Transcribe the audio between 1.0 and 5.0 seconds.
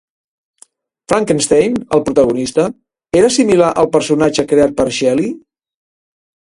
Frankenstein, el protagonista, era similar al personatge creat per